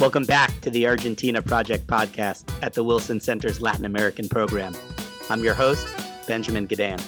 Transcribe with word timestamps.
Welcome 0.00 0.24
back 0.24 0.62
to 0.62 0.70
the 0.70 0.86
Argentina 0.86 1.42
Project 1.42 1.86
podcast 1.86 2.44
at 2.62 2.72
the 2.72 2.82
Wilson 2.82 3.20
Center's 3.20 3.60
Latin 3.60 3.84
American 3.84 4.30
program. 4.30 4.74
I'm 5.28 5.44
your 5.44 5.52
host, 5.52 5.86
Benjamin 6.26 6.66
Gadan. 6.66 7.06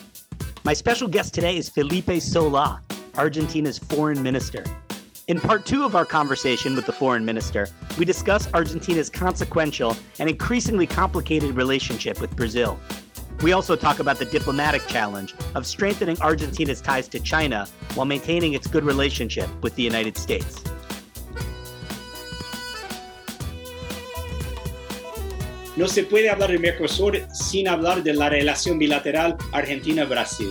My 0.62 0.74
special 0.74 1.08
guest 1.08 1.33
today 1.33 1.56
is 1.56 1.71
Felipe 1.71 2.21
Sola, 2.21 2.83
Argentina's 3.17 3.78
foreign 3.78 4.22
minister. 4.22 4.63
In 5.26 5.40
part 5.40 5.65
two 5.65 5.85
of 5.85 5.97
our 5.97 6.04
conversation 6.04 6.76
with 6.76 6.85
the 6.85 6.92
foreign 6.92 7.24
minister, 7.24 7.67
we 7.97 8.04
discuss 8.04 8.53
Argentina's 8.53 9.09
consequential 9.09 9.97
and 10.19 10.29
increasingly 10.29 10.87
complicated 10.87 11.56
relationship 11.56 12.21
with 12.21 12.37
Brazil. 12.37 12.79
We 13.40 13.54
also 13.54 13.74
talk 13.74 14.01
about 14.01 14.19
the 14.19 14.27
diplomatic 14.27 14.87
challenge 14.87 15.35
of 15.54 15.67
strengthening 15.67 16.20
Argentina's 16.20 16.83
ties 16.83 17.09
to 17.09 17.20
China 17.20 17.66
while 17.95 18.05
maintaining 18.05 18.52
its 18.52 18.66
good 18.66 18.84
relationship 18.84 19.48
with 19.62 19.77
the 19.77 19.83
United 19.83 20.19
States. 20.19 20.62
No 25.75 25.89
se 25.89 26.05
puede 26.05 26.29
hablar 26.29 26.51
de 26.51 26.59
Mercosur 26.59 27.19
sin 27.33 27.67
hablar 27.67 28.03
de 28.03 28.13
la 28.13 28.29
relación 28.29 28.79
bilateral 28.79 29.39
Argentina-Brasil. 29.53 30.51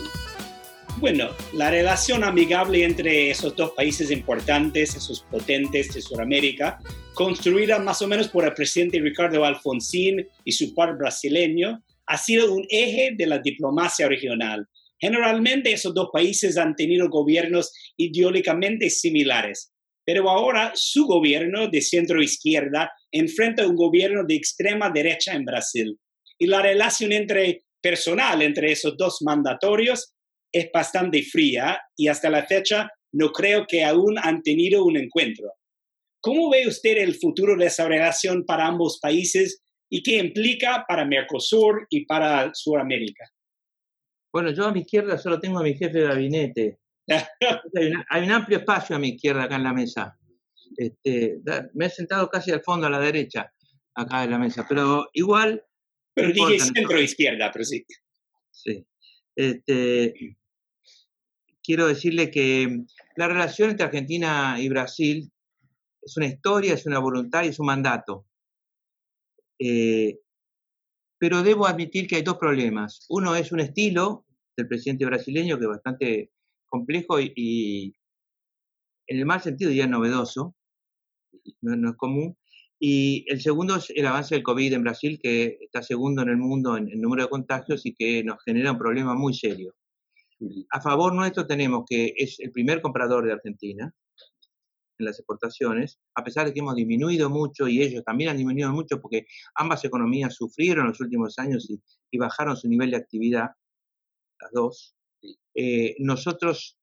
Bueno, 0.97 1.29
la 1.53 1.69
relación 1.69 2.23
amigable 2.23 2.83
entre 2.83 3.29
esos 3.29 3.55
dos 3.55 3.71
países 3.71 4.09
importantes, 4.09 4.95
esos 4.95 5.21
potentes 5.29 5.93
de 5.93 6.01
Sudamérica, 6.01 6.79
construida 7.13 7.77
más 7.77 8.01
o 8.01 8.07
menos 8.07 8.29
por 8.29 8.45
el 8.45 8.53
presidente 8.53 8.99
Ricardo 8.99 9.45
Alfonsín 9.45 10.27
y 10.43 10.51
su 10.53 10.73
par 10.73 10.97
brasileño, 10.97 11.83
ha 12.07 12.17
sido 12.17 12.51
un 12.51 12.65
eje 12.69 13.11
de 13.15 13.27
la 13.27 13.37
diplomacia 13.37 14.07
regional. 14.07 14.67
Generalmente 14.99 15.71
esos 15.71 15.93
dos 15.93 16.09
países 16.11 16.57
han 16.57 16.75
tenido 16.75 17.09
gobiernos 17.09 17.71
ideológicamente 17.95 18.89
similares, 18.89 19.71
pero 20.05 20.29
ahora 20.29 20.71
su 20.75 21.05
gobierno 21.05 21.67
de 21.67 21.81
centro 21.81 22.21
izquierda 22.21 22.91
enfrenta 23.11 23.67
un 23.67 23.75
gobierno 23.75 24.23
de 24.23 24.35
extrema 24.35 24.89
derecha 24.89 25.33
en 25.33 25.45
Brasil. 25.45 25.99
Y 26.37 26.47
la 26.47 26.61
relación 26.61 27.11
entre 27.11 27.63
personal 27.81 28.41
entre 28.41 28.71
esos 28.71 28.95
dos 28.97 29.21
mandatorios 29.21 30.13
es 30.51 30.69
bastante 30.73 31.23
fría 31.23 31.79
y 31.95 32.07
hasta 32.07 32.29
la 32.29 32.45
fecha 32.45 32.89
no 33.13 33.31
creo 33.31 33.65
que 33.67 33.83
aún 33.83 34.17
han 34.21 34.41
tenido 34.41 34.85
un 34.85 34.97
encuentro. 34.97 35.53
¿Cómo 36.21 36.49
ve 36.49 36.67
usted 36.67 36.97
el 36.97 37.15
futuro 37.15 37.57
de 37.57 37.65
esa 37.65 37.87
relación 37.87 38.45
para 38.45 38.67
ambos 38.67 38.99
países 39.01 39.61
y 39.89 40.03
qué 40.03 40.17
implica 40.17 40.85
para 40.87 41.05
Mercosur 41.05 41.87
y 41.89 42.05
para 42.05 42.51
Sudamérica? 42.53 43.25
Bueno, 44.31 44.51
yo 44.51 44.65
a 44.65 44.71
mi 44.71 44.81
izquierda 44.81 45.17
solo 45.17 45.39
tengo 45.39 45.59
a 45.59 45.63
mi 45.63 45.73
jefe 45.73 45.99
de 45.99 46.07
gabinete. 46.07 46.79
Hay, 48.09 48.23
un 48.23 48.31
amplio 48.31 48.59
espacio 48.59 48.95
a 48.95 48.99
mi 48.99 49.09
izquierda 49.09 49.43
acá 49.43 49.55
en 49.55 49.63
la 49.63 49.73
mesa. 49.73 50.17
Este, 50.77 51.39
me 51.73 51.85
he 51.85 51.89
sentado 51.89 52.29
casi 52.29 52.51
al 52.51 52.61
fondo, 52.61 52.87
a 52.87 52.89
la 52.89 52.99
derecha, 52.99 53.51
acá 53.95 54.23
en 54.23 54.31
la 54.31 54.39
mesa, 54.39 54.65
pero 54.67 55.09
igual... 55.13 55.63
Pero 56.13 56.33
dije 56.33 56.59
centro-izquierda, 56.59 57.51
pero 57.51 57.65
sí. 57.65 57.85
Sí. 58.51 58.85
Este, 59.35 60.37
quiero 61.63 61.87
decirle 61.87 62.29
que 62.31 62.83
la 63.15 63.27
relación 63.27 63.69
entre 63.69 63.85
Argentina 63.85 64.57
y 64.59 64.69
Brasil 64.69 65.31
es 66.01 66.17
una 66.17 66.27
historia, 66.27 66.73
es 66.73 66.85
una 66.85 66.99
voluntad 66.99 67.43
y 67.43 67.49
es 67.49 67.59
un 67.59 67.67
mandato. 67.67 68.25
Eh, 69.59 70.19
pero 71.17 71.43
debo 71.43 71.67
admitir 71.67 72.07
que 72.07 72.15
hay 72.15 72.23
dos 72.23 72.37
problemas. 72.37 73.05
Uno 73.09 73.35
es 73.35 73.51
un 73.51 73.59
estilo 73.59 74.25
del 74.57 74.67
presidente 74.67 75.05
brasileño 75.05 75.57
que 75.57 75.65
es 75.65 75.69
bastante 75.69 76.31
complejo 76.71 77.19
y, 77.19 77.95
en 79.07 79.19
el 79.19 79.25
mal 79.25 79.41
sentido 79.41 79.71
ya 79.71 79.85
novedoso, 79.87 80.55
no, 81.61 81.89
es 81.89 81.95
común. 81.97 82.37
Y 82.79 83.25
el 83.27 83.41
segundo 83.41 83.75
es 83.75 83.91
el 83.91 84.07
avance 84.07 84.33
del 84.33 84.43
COVID 84.43 84.73
en 84.73 84.83
Brasil, 84.83 85.19
que 85.21 85.59
está 85.61 85.83
segundo 85.83 86.23
en 86.23 86.29
el 86.29 86.37
mundo 86.37 86.77
en, 86.77 86.89
en 86.89 86.99
número 86.99 87.23
de 87.23 87.29
contagios 87.29 87.85
y 87.85 87.93
que 87.93 88.23
nos 88.23 88.43
genera 88.43 88.71
un 88.71 88.79
problema 88.79 89.13
muy 89.13 89.35
serio. 89.35 89.75
A 90.71 90.81
favor 90.81 91.13
nuestro 91.13 91.45
tenemos 91.45 91.83
que 91.87 92.13
es 92.17 92.39
el 92.39 92.51
primer 92.51 92.81
comprador 92.81 93.25
de 93.25 93.33
Argentina 93.33 93.93
en 95.01 95.05
las 95.05 95.19
exportaciones, 95.19 95.99
a 96.15 96.23
pesar 96.23 96.45
de 96.45 96.53
que 96.53 96.59
hemos 96.59 96.75
disminuido 96.75 97.29
mucho 97.29 97.67
y 97.67 97.81
ellos 97.81 98.03
también 98.03 98.29
han 98.29 98.37
disminuido 98.37 98.71
mucho 98.71 99.01
porque 99.01 99.25
ambas 99.55 99.83
economías 99.83 100.35
sufrieron 100.35 100.87
los 100.87 100.99
últimos 101.01 101.37
años 101.37 101.69
y, 101.69 102.17
bajaron 102.17 102.55
su 102.55 102.67
nivel 102.67 102.91
de 102.91 102.97
actividad, 102.97 103.51
las 104.39 104.51
dos. 104.51 104.95
Eh, 105.55 105.95
nosotros 105.99 106.77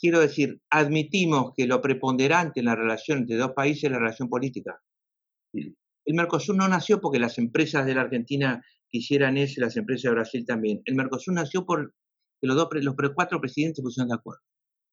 quiero 0.00 0.20
decir, 0.20 0.60
admitimos 0.70 1.52
que 1.56 1.66
lo 1.66 1.80
preponderante 1.80 2.60
en 2.60 2.66
la 2.66 2.76
relación 2.76 3.18
entre 3.18 3.36
dos 3.36 3.52
países 3.52 3.84
es 3.84 3.90
la 3.90 3.98
relación 3.98 4.28
política. 4.28 4.80
El 5.52 6.14
Mercosur 6.14 6.56
no 6.56 6.68
nació 6.68 7.00
porque 7.00 7.18
las 7.18 7.38
empresas 7.38 7.84
de 7.86 7.94
la 7.94 8.02
Argentina 8.02 8.64
quisieran 8.88 9.36
eso 9.36 9.54
y 9.56 9.62
las 9.62 9.76
empresas 9.76 10.04
de 10.04 10.14
Brasil 10.14 10.44
también. 10.46 10.82
El 10.84 10.94
Mercosur 10.94 11.34
nació 11.34 11.66
por 11.66 11.94
que 12.40 12.46
los, 12.46 12.56
dos, 12.56 12.68
los 12.72 12.94
cuatro 13.14 13.40
presidentes 13.40 13.76
se 13.76 13.82
pusieron 13.82 14.08
de 14.08 14.14
acuerdo. 14.14 14.40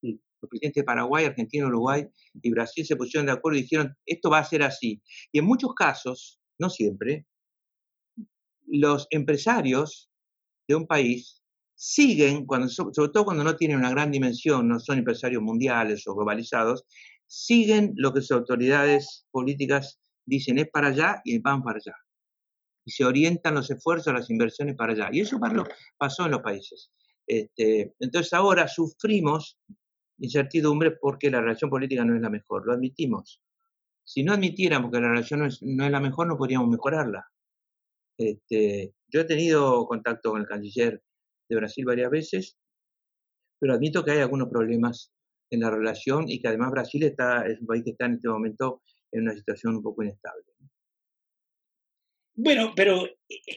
Los 0.02 0.50
presidentes 0.50 0.82
de 0.82 0.86
Paraguay, 0.86 1.26
Argentina, 1.26 1.68
Uruguay 1.68 2.06
y 2.42 2.52
Brasil 2.52 2.86
se 2.86 2.96
pusieron 2.96 3.28
de 3.28 3.34
acuerdo 3.34 3.58
y 3.58 3.62
dijeron, 3.62 3.96
esto 4.06 4.30
va 4.30 4.40
a 4.40 4.46
ser 4.46 4.64
así. 4.64 5.02
Y 5.32 5.40
en 5.40 5.46
muchos 5.46 5.74
casos, 5.74 6.40
no 6.60 6.70
siempre, 6.70 7.28
los 8.68 9.08
empresarios 9.12 10.10
de 10.68 10.76
un 10.76 10.88
país 10.88 11.44
siguen, 11.76 12.46
cuando, 12.46 12.70
sobre 12.70 12.94
todo 13.12 13.26
cuando 13.26 13.44
no 13.44 13.56
tienen 13.56 13.78
una 13.78 13.90
gran 13.92 14.12
dimensión, 14.12 14.68
no 14.68 14.80
son 14.80 14.98
empresarios 14.98 15.44
mundiales 15.44 16.08
o 16.08 16.16
globalizados, 16.16 16.86
siguen 17.28 17.94
lo 17.96 18.14
que 18.14 18.22
sus 18.22 18.32
autoridades 18.32 19.26
políticas 19.32 20.00
dicen 20.26 20.58
es 20.58 20.70
para 20.70 20.88
allá 20.88 21.22
y 21.24 21.40
van 21.40 21.64
para 21.64 21.78
allá. 21.78 21.96
Y 22.86 22.92
se 22.92 23.04
orientan 23.04 23.56
los 23.56 23.70
esfuerzos, 23.70 24.14
las 24.14 24.30
inversiones 24.30 24.76
para 24.76 24.94
allá. 24.94 25.10
Y 25.12 25.22
eso 25.22 25.40
pasó 25.98 26.26
en 26.26 26.32
los 26.32 26.42
países. 26.42 26.92
Este, 27.28 27.96
entonces 28.00 28.32
ahora 28.34 28.68
sufrimos 28.68 29.58
incertidumbre 30.20 30.92
porque 30.92 31.32
la 31.32 31.42
relación 31.42 31.70
política 31.70 32.06
no 32.06 32.16
es 32.16 32.22
la 32.22 32.30
mejor, 32.30 32.66
lo 32.66 32.74
admitimos. 32.74 33.42
Si 34.04 34.24
no 34.24 34.34
admitiéramos 34.34 34.92
que 34.92 35.02
la 35.02 35.10
relación 35.10 35.40
no 35.40 35.48
es, 35.48 35.62
la 35.62 36.00
mejor, 36.00 36.28
no 36.28 36.38
podríamos 36.38 36.70
mejorarla. 36.70 37.26
Este, 38.18 38.94
yo 39.08 39.22
he 39.22 39.26
tenido 39.26 39.86
contacto 39.88 40.32
con 40.32 40.42
el 40.42 40.48
canciller 40.48 41.02
de 41.50 41.56
Brasil 41.56 41.86
varias 41.86 42.10
veces, 42.10 42.58
pero 43.60 43.74
admito 43.74 44.04
que 44.04 44.12
hay 44.12 44.20
algunos 44.20 44.50
problemas 44.50 45.12
en 45.52 45.62
la 45.62 45.70
relación 45.70 46.30
y 46.30 46.40
que 46.40 46.48
además 46.48 46.72
Brasil 46.72 47.04
está, 47.04 47.46
es 47.48 47.60
un 47.60 47.68
país 47.68 47.84
que 47.84 47.92
está 47.92 48.06
en 48.06 48.16
este 48.16 48.28
momento 48.28 48.82
en 49.12 49.24
una 49.24 49.34
situación 49.34 49.76
un 49.76 49.84
poco 49.84 50.04
inestable. 50.04 50.44
Bueno, 52.38 52.74
pero 52.76 53.08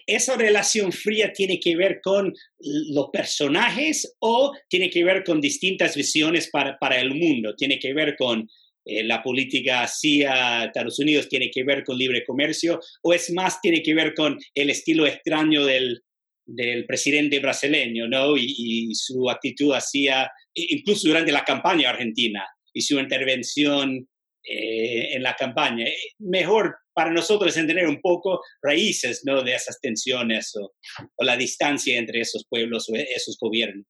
esa 0.07 0.37
relación 0.37 0.93
fría 0.93 1.33
tiene 1.33 1.59
que 1.59 1.75
ver 1.75 2.01
con 2.01 2.33
los 2.61 3.09
personajes 3.13 4.17
o 4.21 4.53
tiene 4.69 4.89
que 4.89 5.03
ver 5.03 5.25
con 5.25 5.41
distintas 5.41 5.97
visiones 5.97 6.49
para, 6.49 6.79
para 6.79 7.01
el 7.01 7.13
mundo, 7.13 7.57
tiene 7.57 7.81
que 7.81 7.93
ver 7.93 8.15
con 8.17 8.49
eh, 8.85 9.03
la 9.03 9.21
política 9.21 9.83
hacia 9.83 10.67
Estados 10.67 11.01
Unidos, 11.01 11.29
tiene 11.29 11.51
que 11.51 11.65
ver 11.65 11.83
con 11.83 11.99
libre 11.99 12.25
comercio 12.25 12.79
o 13.03 13.13
es 13.13 13.33
más, 13.33 13.61
tiene 13.61 13.83
que 13.83 13.95
ver 13.95 14.15
con 14.15 14.39
el 14.55 14.71
estilo 14.71 15.09
extraño 15.09 15.65
del, 15.65 16.05
del 16.49 16.87
presidente 16.87 17.41
brasileño, 17.41 18.09
¿no? 18.09 18.37
Y, 18.37 18.95
su 18.95 19.29
actitud 19.29 19.73
hacia, 19.75 20.31
incluso 20.55 21.07
durante 21.09 21.31
la 21.31 21.45
campaña 21.45 21.91
argentina 21.91 22.45
y 22.73 22.81
su 22.81 22.99
intervención 22.99 24.09
eh, 24.43 25.15
en 25.15 25.23
la 25.23 25.35
campaña. 25.35 25.85
Eh, 25.85 25.95
mejor 26.19 26.77
para 26.95 27.11
nosotros 27.11 27.55
entender 27.57 27.87
un 27.87 28.01
poco 28.01 28.41
raíces, 28.63 29.23
¿no? 29.25 29.43
De 29.43 29.55
esas 29.55 29.79
tensiones 29.81 30.55
o, 30.57 30.73
la 31.19 31.37
distancia 31.37 31.99
entre 31.99 32.21
esos 32.21 32.47
pueblos 32.49 32.89
o 32.89 32.97
esos 32.97 33.37
gobiernos. 33.39 33.87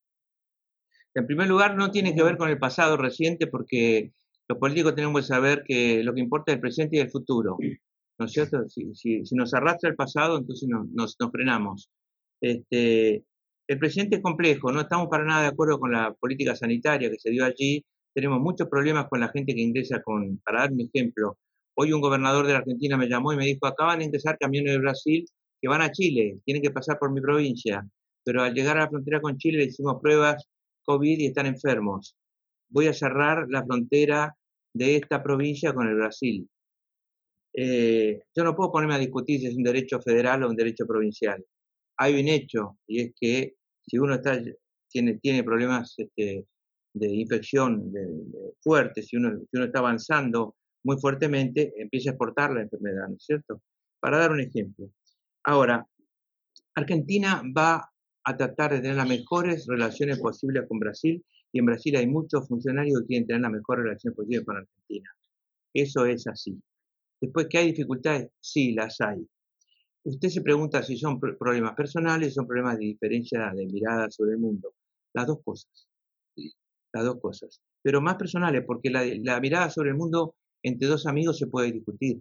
En 1.15 1.25
primer 1.25 1.47
lugar, 1.47 1.75
no 1.75 1.91
tiene 1.91 2.13
que 2.13 2.23
ver 2.23 2.37
con 2.37 2.49
el 2.49 2.59
pasado 2.59 2.97
reciente 2.97 3.47
porque 3.47 4.11
los 4.49 4.59
políticos 4.59 4.95
tenemos 4.95 5.21
que 5.21 5.27
saber 5.27 5.63
que 5.65 6.03
lo 6.03 6.13
que 6.13 6.19
importa 6.19 6.51
es 6.51 6.57
el 6.57 6.61
presente 6.61 6.97
y 6.97 6.99
el 6.99 7.09
futuro. 7.09 7.57
¿No 8.19 8.25
es 8.25 8.33
cierto? 8.33 8.67
Si, 8.67 9.23
nos 9.31 9.53
arrastra 9.53 9.89
el 9.89 9.95
pasado, 9.95 10.37
entonces 10.37 10.67
nos 10.69 11.15
frenamos. 11.31 11.89
Este, 12.41 13.23
el 13.67 13.79
presidente 13.79 14.15
es 14.17 14.21
complejo, 14.21 14.71
no 14.71 14.81
estamos 14.81 15.09
para 15.09 15.25
nada 15.25 15.43
de 15.43 15.47
acuerdo 15.49 15.79
con 15.79 15.91
la 15.91 16.13
política 16.13 16.55
sanitaria 16.55 17.09
que 17.09 17.19
se 17.19 17.29
dio 17.29 17.45
allí. 17.45 17.85
Tenemos 18.13 18.39
muchos 18.39 18.67
problemas 18.67 19.07
con 19.09 19.19
la 19.19 19.29
gente 19.29 19.53
que 19.53 19.61
ingresa 19.61 20.01
con, 20.01 20.39
para 20.39 20.61
dar 20.61 20.71
un 20.71 20.81
ejemplo, 20.81 21.37
hoy 21.75 21.93
un 21.93 22.01
gobernador 22.01 22.47
de 22.47 22.53
la 22.53 22.59
Argentina 22.59 22.97
me 22.97 23.07
llamó 23.07 23.31
y 23.31 23.37
me 23.37 23.45
dijo, 23.45 23.67
acaban 23.67 23.99
de 23.99 24.05
ingresar 24.05 24.37
camiones 24.37 24.73
de 24.73 24.79
Brasil 24.79 25.25
que 25.61 25.67
van 25.67 25.81
a 25.81 25.91
Chile, 25.91 26.39
tienen 26.45 26.63
que 26.63 26.71
pasar 26.71 26.97
por 26.97 27.11
mi 27.11 27.21
provincia, 27.21 27.87
pero 28.23 28.41
al 28.43 28.53
llegar 28.53 28.77
a 28.77 28.81
la 28.81 28.89
frontera 28.89 29.21
con 29.21 29.37
Chile 29.37 29.59
le 29.59 29.65
hicimos 29.65 30.01
pruebas 30.01 30.45
COVID 30.83 31.19
y 31.19 31.27
están 31.27 31.45
enfermos. 31.45 32.15
Voy 32.69 32.87
a 32.87 32.93
cerrar 32.93 33.45
la 33.49 33.63
frontera 33.63 34.35
de 34.73 34.95
esta 34.95 35.21
provincia 35.21 35.73
con 35.73 35.87
el 35.87 35.95
Brasil. 35.95 36.49
Eh, 37.53 38.23
yo 38.35 38.43
no 38.43 38.55
puedo 38.55 38.71
ponerme 38.71 38.95
a 38.95 38.99
discutir 38.99 39.39
si 39.39 39.47
es 39.47 39.55
un 39.55 39.63
derecho 39.63 40.01
federal 40.01 40.43
o 40.43 40.49
un 40.49 40.55
derecho 40.55 40.85
provincial 40.85 41.43
hay 41.99 42.19
un 42.19 42.29
hecho, 42.29 42.77
y 42.87 43.01
es 43.01 43.11
que 43.19 43.55
si 43.85 43.99
uno 43.99 44.21
tiene, 44.89 45.43
problemas 45.43 45.93
este, 45.97 46.45
de 46.93 47.07
infección 47.13 47.91
de, 47.91 48.07
fuertes, 48.61 49.07
si 49.07 49.17
uno, 49.17 49.37
está 49.51 49.79
avanzando 49.79 50.55
muy 50.83 50.97
fuertemente, 50.97 51.73
empieza 51.75 52.11
a 52.11 52.13
exportar 52.13 52.51
la 52.53 52.61
enfermedad, 52.61 53.09
¿no 53.09 53.15
es 53.15 53.23
cierto? 53.23 53.61
Para 53.99 54.17
dar 54.17 54.31
un 54.31 54.39
ejemplo. 54.39 54.89
Ahora, 55.43 55.85
Argentina 56.73 57.43
va 57.55 57.91
a 58.23 58.37
tratar 58.37 58.71
de 58.71 58.79
tener 58.79 58.95
las 58.95 59.09
mejores 59.09 59.67
relaciones 59.67 60.19
posibles 60.19 60.65
con 60.69 60.79
Brasil 60.79 61.23
y 61.51 61.59
en 61.59 61.65
Brasil 61.65 61.97
hay 61.97 62.07
muchos 62.07 62.47
funcionarios 62.47 63.01
que 63.01 63.07
quieren 63.07 63.27
tener 63.27 63.41
las 63.41 63.51
mejores 63.51 63.83
relaciones 63.83 64.15
posibles 64.15 64.45
con 64.45 64.55
Argentina. 64.55 65.09
Eso 65.73 66.05
es 66.05 66.25
así. 66.27 66.57
Después, 67.19 67.47
¿que 67.49 67.57
hay 67.57 67.71
dificultades? 67.71 68.29
Sí, 68.39 68.71
las 68.71 69.01
hay. 69.01 69.27
Usted 70.03 70.29
se 70.29 70.41
pregunta 70.41 70.81
si 70.81 70.97
son 70.97 71.19
problemas 71.19 71.75
personales, 71.75 72.33
son 72.33 72.47
problemas 72.47 72.77
de 72.77 72.85
diferencia 72.85 73.51
de 73.53 73.65
mirada 73.65 74.09
sobre 74.09 74.31
el 74.31 74.37
mundo. 74.37 74.73
Las 75.13 75.27
dos 75.27 75.39
cosas. 75.43 75.87
Las 76.93 77.03
dos 77.03 77.19
cosas. 77.21 77.61
Pero 77.81 78.01
más 78.01 78.15
personales, 78.15 78.63
porque 78.65 78.89
la, 78.89 79.39
mirada 79.39 79.69
sobre 79.69 79.89
el 79.89 79.95
mundo 79.95 80.35
entre 80.63 80.87
dos 80.87 81.05
amigos 81.05 81.37
se 81.37 81.47
puede 81.47 81.71
discutir. 81.71 82.19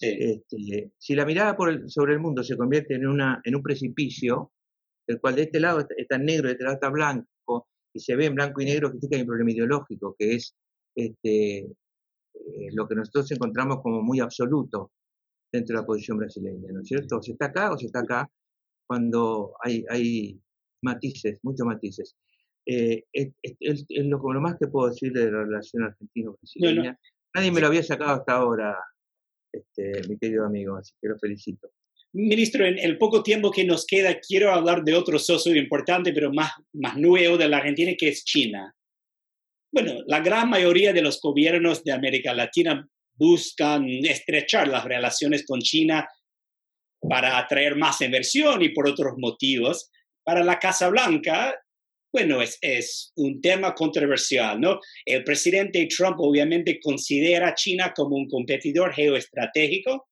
Este, 0.00 0.92
si 0.98 1.14
la 1.14 1.24
mirada 1.24 1.56
sobre 1.86 2.12
el 2.14 2.20
mundo 2.20 2.42
se 2.42 2.56
convierte 2.56 2.94
en, 2.94 3.06
una, 3.06 3.40
en 3.44 3.54
un 3.54 3.62
precipicio, 3.62 4.52
el 5.06 5.20
cual 5.20 5.36
de 5.36 5.42
este 5.42 5.60
lado 5.60 5.86
está, 5.96 6.18
negro, 6.18 6.48
de 6.48 6.52
este 6.52 6.64
lado 6.64 6.74
está 6.74 6.88
blanco, 6.88 7.68
y 7.92 8.00
se 8.00 8.16
ve 8.16 8.26
en 8.26 8.34
blanco 8.34 8.60
y 8.60 8.64
negro, 8.64 8.92
que 8.92 9.14
hay 9.14 9.22
un 9.22 9.26
problema 9.26 9.50
ideológico, 9.50 10.16
que 10.18 10.34
es 10.34 10.54
este, 10.94 11.58
eh, 11.58 12.68
lo 12.72 12.88
que 12.88 12.94
nosotros 12.94 13.30
encontramos 13.30 13.80
como 13.82 14.02
muy 14.02 14.20
absoluto 14.20 14.92
dentro 15.52 15.76
de 15.76 15.82
la 15.82 15.86
posición 15.86 16.18
brasileña, 16.18 16.72
¿no 16.72 16.80
es 16.80 16.88
cierto? 16.88 17.18
O 17.18 17.22
se 17.22 17.32
está 17.32 17.46
acá 17.46 17.72
o 17.72 17.78
se 17.78 17.86
está 17.86 18.00
acá, 18.00 18.30
cuando 18.86 19.54
hay, 19.62 19.84
hay 19.88 20.40
matices, 20.82 21.38
muchos 21.42 21.66
matices. 21.66 22.16
Eh, 22.66 23.04
es, 23.12 23.86
lo, 23.90 24.18
lo, 24.18 24.40
más 24.40 24.56
que 24.58 24.68
puedo 24.68 24.88
decir 24.88 25.12
de 25.12 25.30
la 25.30 25.44
relación 25.44 25.84
argentino-brasileña. 25.84 26.98
Nadie 27.34 27.50
me 27.50 27.60
lo 27.60 27.66
había 27.66 27.82
sacado 27.82 28.12
hasta 28.12 28.32
ahora, 28.34 28.76
este, 29.52 30.08
mi 30.08 30.18
querido 30.18 30.46
amigo, 30.46 30.76
así 30.76 30.94
que 31.00 31.08
lo 31.08 31.18
felicito. 31.18 31.70
Ministro, 32.14 32.66
en 32.66 32.78
el 32.78 32.98
poco 32.98 33.22
tiempo 33.22 33.50
que 33.50 33.64
nos 33.64 33.86
queda, 33.86 34.20
quiero 34.20 34.52
hablar 34.52 34.84
de 34.84 34.94
otro 34.94 35.18
socio 35.18 35.56
importante, 35.56 36.12
pero 36.12 36.32
más, 36.32 36.52
más 36.74 36.98
nuevo 36.98 37.38
de 37.38 37.48
la 37.48 37.58
Argentina, 37.58 37.92
que 37.98 38.08
es 38.08 38.24
China. 38.24 38.74
Bueno, 39.72 40.02
la 40.06 40.20
gran 40.20 40.50
mayoría 40.50 40.92
de 40.92 41.00
los 41.00 41.20
gobiernos 41.22 41.82
de 41.82 41.92
América 41.92 42.34
Latina 42.34 42.86
buscan 43.22 43.86
estrechar 43.88 44.66
las 44.66 44.84
relaciones 44.84 45.44
con 45.46 45.60
China 45.60 46.08
para 47.00 47.38
atraer 47.38 47.76
más 47.76 48.00
inversión 48.00 48.62
y 48.62 48.70
por 48.70 48.88
otros 48.88 49.14
motivos. 49.16 49.90
Para 50.24 50.42
la 50.42 50.58
Casa 50.58 50.88
Blanca, 50.88 51.54
bueno, 52.12 52.42
es, 52.42 52.58
es, 52.60 53.12
un 53.14 53.40
tema 53.40 53.74
controversial, 53.74 54.60
¿no? 54.60 54.80
El 55.06 55.22
presidente 55.22 55.86
Trump 55.86 56.16
obviamente 56.18 56.80
considera 56.80 57.48
a 57.48 57.54
China 57.54 57.92
como 57.94 58.16
un 58.16 58.28
competidor 58.28 58.92
geoestratégico 58.92 60.08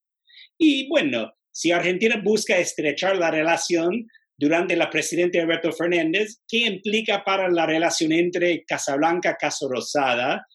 y 0.57 0.89
bueno, 0.89 1.33
si 1.51 1.73
Argentina 1.73 2.21
busca 2.23 2.59
estrechar 2.59 3.17
la 3.17 3.31
relación 3.33 4.07
durante 4.39 4.77
la 4.77 4.89
presidencia 4.89 5.43
Alberto 5.43 5.73
Fernández, 5.73 6.43
¿qué 6.47 6.59
implica 6.59 7.25
para 7.25 7.51
la 7.51 7.67
relación 7.67 8.13
entre 8.13 8.65
Casablanca 8.65 9.37
Casa 9.37 9.67
Rosada? 9.69 10.47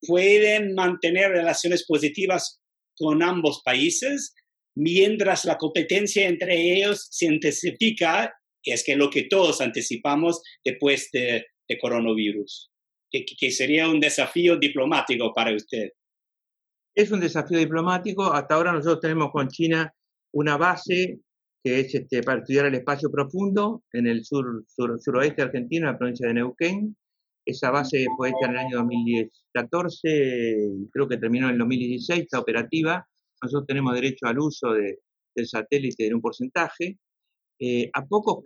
¿Pueden 0.00 0.74
mantener 0.74 1.30
relaciones 1.30 1.84
positivas 1.86 2.60
con 2.96 3.22
ambos 3.22 3.62
países 3.64 4.34
mientras 4.76 5.44
la 5.44 5.56
competencia 5.56 6.28
entre 6.28 6.74
ellos 6.74 7.08
se 7.10 7.26
intensifica 7.26 8.34
es 8.62 8.84
que 8.84 8.96
lo 8.96 9.10
que 9.10 9.24
todos 9.24 9.60
anticipamos 9.60 10.42
después 10.64 11.08
de, 11.12 11.46
coronavirus, 11.80 12.70
que, 13.10 13.24
que, 13.24 13.50
sería 13.50 13.88
un 13.88 14.00
desafío 14.00 14.56
diplomático 14.56 15.32
para 15.34 15.54
usted. 15.54 15.90
Es 16.94 17.10
un 17.10 17.20
desafío 17.20 17.58
diplomático. 17.58 18.32
Hasta 18.32 18.54
ahora 18.54 18.72
nosotros 18.72 19.00
tenemos 19.00 19.30
con 19.30 19.48
China 19.48 19.92
una 20.32 20.56
base 20.56 21.20
que 21.62 21.80
es 21.80 21.94
este, 21.94 22.22
para 22.22 22.38
estudiar 22.38 22.66
el 22.66 22.76
espacio 22.76 23.10
profundo 23.10 23.82
en 23.92 24.06
el 24.06 24.24
sur, 24.24 24.64
suroeste 24.68 25.42
argentino, 25.42 25.86
en 25.86 25.92
la 25.92 25.98
provincia 25.98 26.28
de 26.28 26.34
Neuquén. 26.34 26.96
Esa 27.46 27.70
base 27.70 28.06
fue 28.16 28.30
hecha 28.30 28.46
en 28.46 28.50
el 28.50 28.58
año 28.58 28.76
2014, 28.78 30.68
creo 30.90 31.06
que 31.06 31.16
terminó 31.16 31.46
en 31.46 31.52
el 31.52 31.58
2016, 31.58 32.22
está 32.22 32.40
operativa. 32.40 33.06
Nosotros 33.40 33.68
tenemos 33.68 33.94
derecho 33.94 34.26
al 34.26 34.40
uso 34.40 34.72
de, 34.72 34.98
del 35.32 35.46
satélite 35.46 36.08
en 36.08 36.14
un 36.14 36.20
porcentaje. 36.20 36.98
Eh, 37.60 37.88
a 37.92 38.04
poco 38.04 38.44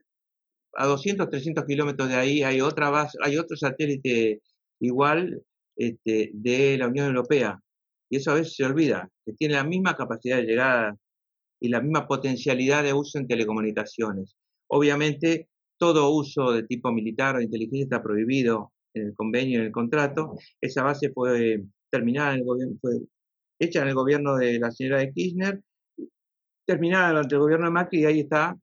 a 0.75 0.87
200, 0.87 1.31
300 1.31 1.65
kilómetros 1.65 2.11
de 2.11 2.15
ahí 2.15 2.43
hay 2.43 2.61
otra 2.61 2.91
base, 2.91 3.17
hay 3.23 3.39
otro 3.39 3.57
satélite 3.57 4.43
igual 4.81 5.43
este, 5.77 6.31
de 6.35 6.77
la 6.77 6.89
Unión 6.89 7.07
Europea. 7.07 7.59
Y 8.11 8.17
eso 8.17 8.33
a 8.33 8.35
veces 8.35 8.55
se 8.55 8.65
olvida, 8.65 9.09
que 9.25 9.33
tiene 9.33 9.55
la 9.55 9.65
misma 9.65 9.97
capacidad 9.97 10.37
de 10.37 10.45
llegada 10.45 10.97
y 11.59 11.69
la 11.71 11.81
misma 11.81 12.07
potencialidad 12.07 12.83
de 12.83 12.93
uso 12.93 13.19
en 13.19 13.27
telecomunicaciones. 13.27 14.37
Obviamente, 14.69 15.49
todo 15.79 16.11
uso 16.11 16.53
de 16.53 16.65
tipo 16.65 16.93
militar 16.93 17.37
o 17.37 17.41
inteligencia 17.41 17.85
está 17.85 18.03
prohibido 18.03 18.73
en 18.95 19.07
el 19.09 19.15
convenio, 19.15 19.61
en 19.61 19.67
el 19.67 19.73
contrato. 19.73 20.37
Esa 20.61 20.83
base 20.83 21.11
fue 21.13 21.63
terminada 21.91 22.35
en 22.35 22.41
el 22.41 22.45
gobierno, 22.45 22.77
fue 22.81 23.01
hecha 23.59 23.83
en 23.83 23.89
el 23.89 23.95
gobierno 23.95 24.37
de 24.37 24.59
la 24.59 24.71
señora 24.71 25.01
de 25.01 25.13
Kirchner, 25.13 25.61
terminada 26.67 27.11
durante 27.11 27.35
el 27.35 27.41
gobierno 27.41 27.67
de 27.67 27.73
Macri 27.73 28.01
y 28.01 28.05
ahí 28.05 28.21
está 28.21 28.57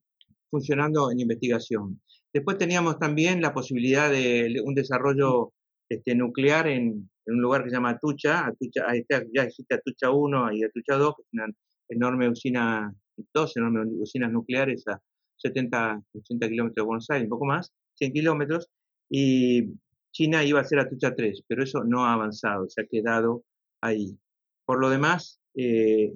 funcionando 0.50 1.10
en 1.10 1.20
investigación. 1.20 2.00
Después 2.32 2.58
teníamos 2.58 2.98
también 2.98 3.40
la 3.40 3.52
posibilidad 3.52 4.10
de 4.10 4.62
un 4.64 4.74
desarrollo 4.74 5.52
este, 5.88 6.14
nuclear 6.14 6.68
en, 6.68 7.10
un 7.26 7.42
lugar 7.42 7.62
que 7.62 7.70
se 7.70 7.76
llama 7.76 7.90
Atucha. 7.90 8.46
Atucha 8.46 8.86
ya 9.34 9.42
existe 9.42 9.74
Atucha 9.74 10.10
1 10.10 10.52
y 10.52 10.64
Atucha 10.64 10.96
2, 10.96 11.14
que 11.16 11.22
es 11.22 11.28
una 11.32 11.46
enorme 11.90 12.28
usina, 12.28 12.94
dos 13.34 13.56
enormes 13.56 13.88
usinas 13.98 14.32
nucleares 14.32 14.86
a 14.88 15.00
70, 15.36 16.02
80 16.14 16.48
kilómetros 16.48 16.74
de 16.76 16.86
Buenos 16.86 17.10
Aires, 17.10 17.24
un 17.24 17.30
poco 17.30 17.46
más, 17.46 17.72
100 17.96 18.12
kilómetros, 18.12 18.68
y 19.10 19.74
China 20.12 20.44
iba 20.44 20.60
a 20.60 20.64
ser 20.64 20.78
Atucha 20.78 21.14
3, 21.14 21.44
pero 21.46 21.62
eso 21.62 21.84
no 21.84 22.04
ha 22.04 22.14
avanzado, 22.14 22.68
se 22.68 22.82
ha 22.82 22.86
quedado 22.86 23.44
ahí. 23.80 24.18
Por 24.64 24.80
lo 24.80 24.90
demás, 24.90 25.40
eh, 25.54 26.14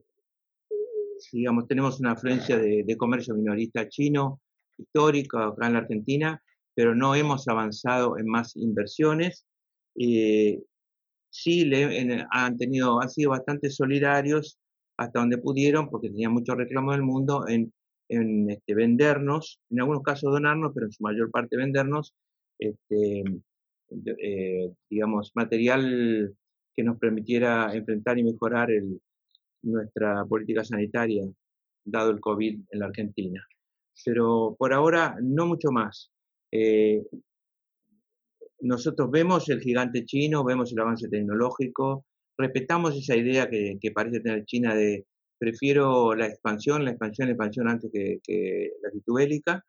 digamos, 1.33 1.69
tenemos 1.69 2.01
una 2.01 2.13
afluencia 2.13 2.59
de, 2.59 2.97
comercio 2.97 3.35
minorista 3.35 3.89
chino 3.89 4.41
histórico 4.77 5.39
acá 5.39 5.67
en 5.67 5.73
la 5.75 5.81
Argentina, 5.81 6.43
pero 6.75 6.95
no 6.95 7.15
hemos 7.15 7.47
avanzado 7.49 8.19
en 8.19 8.27
más 8.27 8.57
inversiones. 8.57 9.47
Eh, 9.97 10.63
sí 11.31 11.65
le, 11.65 12.27
han, 12.31 12.57
tenido, 12.57 13.01
han 13.01 13.11
sido 13.11 13.31
bastante 13.31 13.71
solidarios 13.71 14.59
hasta 14.97 15.21
donde 15.21 15.39
pudieron, 15.39 15.89
porque 15.89 16.09
tenían 16.09 16.33
mucho 16.33 16.55
reclamo 16.55 16.93
del 16.93 17.03
mundo, 17.03 17.47
en, 17.49 17.73
en 18.09 18.51
este, 18.51 18.75
vendernos, 18.75 19.61
en 19.71 19.81
algunos 19.81 20.03
casos 20.03 20.33
donarnos, 20.33 20.73
pero 20.75 20.87
en 20.87 20.93
su 20.93 21.03
mayor 21.03 21.31
parte 21.31 21.57
vendernos, 21.57 22.15
este, 22.59 23.25
eh, 24.19 24.73
digamos, 24.89 25.33
material 25.35 26.35
que 26.75 26.83
nos 26.83 26.99
permitiera 26.99 27.75
enfrentar 27.75 28.19
y 28.19 28.25
mejorar 28.25 28.71
el, 28.71 29.01
nuestra 29.63 30.25
política 30.25 30.65
sanitaria, 30.65 31.25
dado 31.85 32.11
el 32.11 32.21
COVID 32.21 32.61
en 32.71 32.79
la 32.79 32.87
Argentina. 32.87 33.47
Pero 34.05 34.57
por 34.59 34.73
ahora 34.73 35.17
no 35.23 35.47
mucho 35.47 35.71
más. 35.71 36.11
Eh, 36.51 37.03
nosotros 38.61 39.11
vemos 39.11 39.49
el 39.49 39.61
gigante 39.61 40.05
chino, 40.05 40.45
vemos 40.45 40.73
el 40.73 40.81
avance 40.81 41.09
tecnológico, 41.09 42.05
respetamos 42.39 42.97
esa 42.97 43.17
idea 43.17 43.49
que, 43.51 43.79
parece 43.93 44.21
tener 44.21 44.45
China 44.45 44.75
de 44.75 45.07
prefiero 45.39 46.15
la 46.15 46.27
expansión, 46.27 46.85
la 46.85 46.93
expansión, 46.93 47.27
la 47.29 47.33
expansión 47.33 47.69
antes 47.69 47.91
que, 47.93 48.71
la 48.81 48.89
actitud 48.89 49.17
bélica. 49.17 49.65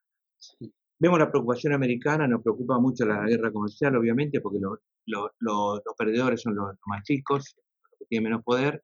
Vemos 1.03 1.19
la 1.19 1.29
preocupación 1.29 1.73
americana, 1.73 2.29
nos 2.29 2.41
preocupa 2.41 2.79
mucho 2.79 3.03
la 3.03 3.25
guerra 3.25 3.51
comercial, 3.51 3.93
obviamente, 3.97 4.39
porque 4.39 4.59
los 5.05 5.81
perdedores 5.97 6.41
son 6.41 6.55
los, 6.55 6.77
más 6.85 7.03
chicos, 7.03 7.57
los 7.57 7.99
que 7.99 8.05
tienen 8.05 8.29
menos 8.29 8.41
poder 8.41 8.81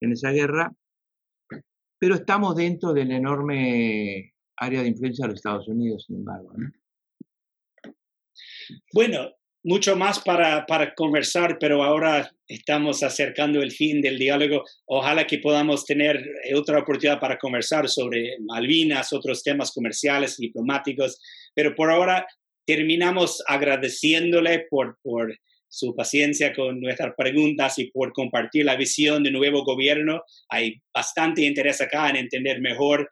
en 0.00 0.10
esa 0.10 0.32
guerra, 0.32 0.74
pero 1.96 2.16
estamos 2.16 2.56
dentro 2.56 2.92
del 2.92 3.12
enorme 3.12 4.32
área 4.56 4.82
de 4.82 4.88
influencia 4.88 5.22
de 5.22 5.28
los 5.28 5.38
Estados 5.38 5.68
Unidos, 5.68 6.06
sin 6.08 6.16
embargo. 6.16 6.52
Bueno, 8.92 9.30
mucho 9.62 9.94
más 9.94 10.18
para, 10.18 10.66
para, 10.66 10.92
conversar, 10.92 11.56
pero 11.60 11.84
ahora 11.84 12.32
estamos 12.48 13.04
acercando 13.04 13.62
el 13.62 13.70
fin 13.70 14.00
del 14.00 14.18
diálogo. 14.18 14.64
Ojalá 14.86 15.24
que 15.24 15.38
podamos 15.38 15.84
tener 15.84 16.20
otra 16.56 16.80
oportunidad 16.80 17.20
para 17.20 17.38
conversar 17.38 17.88
sobre 17.88 18.38
Malvinas, 18.40 19.12
otros 19.12 19.44
temas 19.44 19.70
comerciales, 19.70 20.36
diplomáticos, 20.36 21.20
pero 21.54 21.74
por 21.74 21.90
ahora 21.90 22.26
terminamos 22.66 23.42
agradeciéndole 23.46 24.66
por, 24.70 24.98
por 25.02 25.36
su 25.68 25.94
paciencia 25.94 26.52
con 26.52 26.80
nuestras 26.80 27.14
preguntas 27.16 27.78
y 27.78 27.90
por 27.90 28.12
compartir 28.12 28.64
la 28.64 28.76
visión 28.76 29.22
del 29.22 29.34
nuevo 29.34 29.64
gobierno. 29.64 30.22
Hay 30.48 30.80
bastante 30.92 31.42
interés 31.42 31.80
acá 31.80 32.10
en 32.10 32.16
entender 32.16 32.60
mejor 32.60 33.08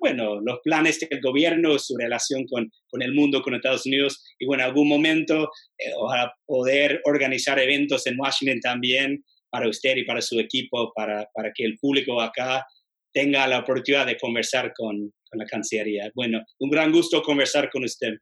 bueno, 0.00 0.40
los 0.40 0.58
planes 0.62 0.98
del 1.00 1.20
gobierno, 1.20 1.78
su 1.78 1.96
relación 1.96 2.44
con, 2.46 2.70
con, 2.88 3.02
el 3.02 3.14
mundo, 3.14 3.42
con 3.42 3.54
Estados 3.54 3.86
Unidos, 3.86 4.24
y 4.38 4.46
bueno, 4.46 4.62
en 4.62 4.68
algún 4.68 4.88
momento 4.88 5.50
eh, 5.78 5.92
poder 6.46 7.00
organizar 7.04 7.58
eventos 7.58 8.06
en 8.06 8.18
Washington 8.18 8.60
también 8.60 9.24
para 9.50 9.68
usted 9.68 9.96
y 9.96 10.04
para 10.04 10.20
su 10.20 10.38
equipo, 10.40 10.92
para, 10.94 11.28
para 11.32 11.52
que 11.54 11.64
el 11.64 11.78
público 11.78 12.20
acá 12.20 12.66
tenga 13.12 13.46
la 13.46 13.60
oportunidad 13.60 14.06
de 14.06 14.18
conversar 14.18 14.72
con, 14.76 15.12
con 15.28 15.38
la 15.38 15.46
Cancillería. 15.46 16.10
Bueno, 16.14 16.42
un 16.58 16.70
gran 16.70 16.92
gusto 16.92 17.22
conversar 17.22 17.70
con 17.70 17.84
usted. 17.84 18.14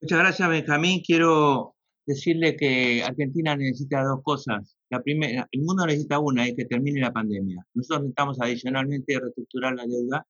Muchas 0.00 0.18
gracias, 0.18 0.48
Benjamín. 0.48 1.02
Quiero 1.04 1.74
decirle 2.06 2.56
que 2.56 3.02
Argentina 3.02 3.56
necesita 3.56 4.02
dos 4.02 4.22
cosas. 4.22 4.76
La 4.90 5.02
primera, 5.02 5.46
el 5.50 5.60
mundo 5.62 5.86
necesita 5.86 6.18
una, 6.18 6.46
es 6.46 6.54
que 6.56 6.64
termine 6.64 7.00
la 7.00 7.12
pandemia. 7.12 7.64
Nosotros 7.74 8.02
necesitamos 8.02 8.40
adicionalmente 8.40 9.18
reestructurar 9.18 9.74
la 9.74 9.86
deuda. 9.86 10.26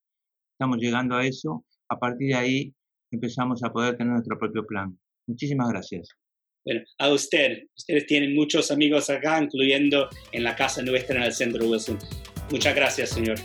Estamos 0.53 0.79
llegando 0.79 1.17
a 1.17 1.27
eso. 1.27 1.65
A 1.89 1.99
partir 1.99 2.29
de 2.29 2.35
ahí 2.35 2.75
empezamos 3.11 3.63
a 3.63 3.73
poder 3.73 3.97
tener 3.97 4.13
nuestro 4.13 4.39
propio 4.39 4.67
plan. 4.67 4.99
Muchísimas 5.27 5.69
gracias. 5.71 6.09
Bueno, 6.65 6.83
a 6.99 7.09
usted. 7.09 7.63
Ustedes 7.77 8.07
tienen 8.07 8.35
muchos 8.35 8.71
amigos 8.71 9.09
acá, 9.09 9.43
incluyendo 9.43 10.09
en 10.33 10.45
la 10.45 10.55
casa 10.55 10.83
nuestra 10.83 11.17
en 11.17 11.23
el 11.23 11.33
centro 11.33 11.67
Wilson. 11.67 11.99
Muchas 12.51 12.75
gracias, 12.75 13.11
señor. 13.11 13.39